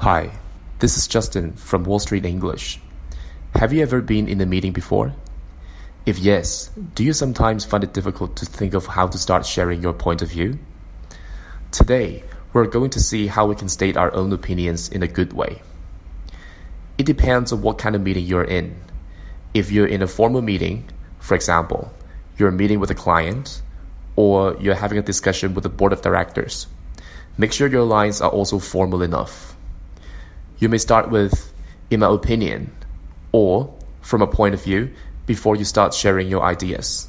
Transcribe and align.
Hi, 0.00 0.30
this 0.78 0.96
is 0.96 1.06
Justin 1.06 1.52
from 1.52 1.84
Wall 1.84 1.98
Street 1.98 2.24
English. 2.24 2.80
Have 3.54 3.70
you 3.70 3.82
ever 3.82 4.00
been 4.00 4.28
in 4.28 4.40
a 4.40 4.46
meeting 4.46 4.72
before? 4.72 5.12
If 6.06 6.18
yes, 6.18 6.70
do 6.94 7.04
you 7.04 7.12
sometimes 7.12 7.66
find 7.66 7.84
it 7.84 7.92
difficult 7.92 8.34
to 8.36 8.46
think 8.46 8.72
of 8.72 8.86
how 8.86 9.08
to 9.08 9.18
start 9.18 9.44
sharing 9.44 9.82
your 9.82 9.92
point 9.92 10.22
of 10.22 10.30
view? 10.30 10.58
Today, 11.70 12.24
we're 12.54 12.66
going 12.66 12.88
to 12.96 12.98
see 12.98 13.26
how 13.26 13.44
we 13.44 13.54
can 13.54 13.68
state 13.68 13.98
our 13.98 14.10
own 14.14 14.32
opinions 14.32 14.88
in 14.88 15.02
a 15.02 15.06
good 15.06 15.34
way. 15.34 15.60
It 16.96 17.04
depends 17.04 17.52
on 17.52 17.60
what 17.60 17.76
kind 17.76 17.94
of 17.94 18.00
meeting 18.00 18.24
you're 18.24 18.42
in. 18.42 18.80
If 19.52 19.70
you're 19.70 19.86
in 19.86 20.00
a 20.00 20.06
formal 20.06 20.40
meeting, 20.40 20.88
for 21.18 21.34
example, 21.34 21.92
you're 22.38 22.50
meeting 22.50 22.80
with 22.80 22.90
a 22.90 22.94
client, 22.94 23.60
or 24.16 24.56
you're 24.60 24.76
having 24.76 24.96
a 24.96 25.02
discussion 25.02 25.52
with 25.52 25.64
the 25.64 25.68
board 25.68 25.92
of 25.92 26.00
directors, 26.00 26.68
make 27.36 27.52
sure 27.52 27.68
your 27.68 27.84
lines 27.84 28.22
are 28.22 28.30
also 28.30 28.58
formal 28.58 29.02
enough. 29.02 29.58
You 30.60 30.68
may 30.68 30.76
start 30.76 31.08
with, 31.08 31.54
in 31.90 32.00
my 32.00 32.12
opinion, 32.12 32.70
or 33.32 33.74
from 34.02 34.20
a 34.20 34.26
point 34.26 34.52
of 34.54 34.62
view 34.62 34.92
before 35.24 35.56
you 35.56 35.64
start 35.64 35.94
sharing 35.94 36.28
your 36.28 36.42
ideas. 36.42 37.08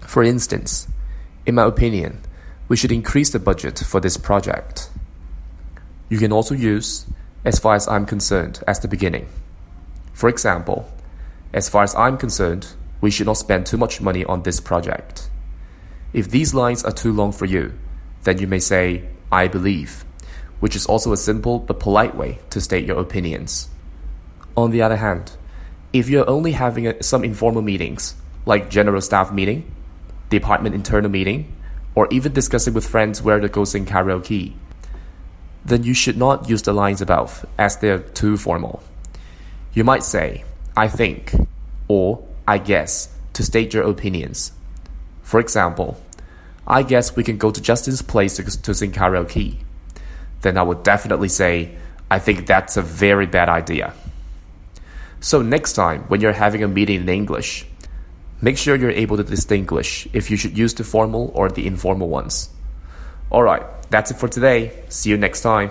For 0.00 0.22
instance, 0.22 0.86
in 1.46 1.54
my 1.54 1.64
opinion, 1.64 2.20
we 2.68 2.76
should 2.76 2.92
increase 2.92 3.30
the 3.30 3.38
budget 3.38 3.78
for 3.78 4.00
this 4.00 4.18
project. 4.18 4.90
You 6.10 6.18
can 6.18 6.30
also 6.30 6.54
use, 6.54 7.06
as 7.42 7.58
far 7.58 7.74
as 7.74 7.88
I'm 7.88 8.04
concerned, 8.04 8.62
as 8.68 8.80
the 8.80 8.88
beginning. 8.88 9.28
For 10.12 10.28
example, 10.28 10.92
as 11.54 11.70
far 11.70 11.84
as 11.84 11.94
I'm 11.94 12.18
concerned, 12.18 12.66
we 13.00 13.10
should 13.10 13.26
not 13.26 13.38
spend 13.38 13.64
too 13.64 13.78
much 13.78 14.02
money 14.02 14.26
on 14.26 14.42
this 14.42 14.60
project. 14.60 15.30
If 16.12 16.30
these 16.30 16.52
lines 16.52 16.84
are 16.84 16.92
too 16.92 17.14
long 17.14 17.32
for 17.32 17.46
you, 17.46 17.72
then 18.24 18.38
you 18.38 18.46
may 18.46 18.58
say, 18.58 19.08
I 19.30 19.48
believe 19.48 20.04
which 20.62 20.76
is 20.76 20.86
also 20.86 21.12
a 21.12 21.16
simple 21.16 21.58
but 21.58 21.80
polite 21.80 22.14
way 22.14 22.38
to 22.48 22.60
state 22.60 22.86
your 22.86 23.00
opinions. 23.00 23.68
On 24.56 24.70
the 24.70 24.80
other 24.80 24.94
hand, 24.94 25.32
if 25.92 26.08
you're 26.08 26.30
only 26.30 26.52
having 26.52 26.86
a, 26.86 27.02
some 27.02 27.24
informal 27.24 27.62
meetings, 27.62 28.14
like 28.46 28.70
general 28.70 29.00
staff 29.00 29.32
meeting, 29.32 29.74
department 30.30 30.76
internal 30.76 31.10
meeting, 31.10 31.52
or 31.96 32.06
even 32.12 32.32
discussing 32.32 32.74
with 32.74 32.86
friends 32.86 33.20
where 33.20 33.40
to 33.40 33.48
go 33.48 33.64
sing 33.64 33.84
karaoke, 33.84 34.52
then 35.64 35.82
you 35.82 35.94
should 35.94 36.16
not 36.16 36.48
use 36.48 36.62
the 36.62 36.72
lines 36.72 37.02
above 37.02 37.44
as 37.58 37.78
they're 37.78 37.98
too 37.98 38.36
formal. 38.36 38.84
You 39.72 39.82
might 39.82 40.04
say, 40.04 40.44
I 40.76 40.86
think, 40.86 41.34
or 41.88 42.24
I 42.46 42.58
guess, 42.58 43.08
to 43.32 43.42
state 43.42 43.74
your 43.74 43.82
opinions. 43.82 44.52
For 45.22 45.40
example, 45.40 46.00
I 46.68 46.84
guess 46.84 47.16
we 47.16 47.24
can 47.24 47.36
go 47.36 47.50
to 47.50 47.60
Justin's 47.60 48.00
place 48.00 48.36
to, 48.36 48.44
to 48.62 48.72
sing 48.72 48.92
karaoke 48.92 49.56
then 50.42 50.58
I 50.58 50.62
would 50.62 50.82
definitely 50.82 51.28
say, 51.28 51.76
I 52.10 52.18
think 52.18 52.46
that's 52.46 52.76
a 52.76 52.82
very 52.82 53.26
bad 53.26 53.48
idea. 53.48 53.94
So, 55.20 55.40
next 55.40 55.72
time 55.74 56.02
when 56.08 56.20
you're 56.20 56.32
having 56.32 56.62
a 56.62 56.68
meeting 56.68 57.00
in 57.00 57.08
English, 57.08 57.64
make 58.40 58.58
sure 58.58 58.76
you're 58.76 58.90
able 58.90 59.16
to 59.16 59.24
distinguish 59.24 60.06
if 60.12 60.30
you 60.30 60.36
should 60.36 60.58
use 60.58 60.74
the 60.74 60.84
formal 60.84 61.30
or 61.34 61.48
the 61.48 61.66
informal 61.66 62.08
ones. 62.08 62.50
Alright, 63.30 63.62
that's 63.88 64.10
it 64.10 64.18
for 64.18 64.28
today. 64.28 64.72
See 64.88 65.10
you 65.10 65.16
next 65.16 65.40
time. 65.42 65.70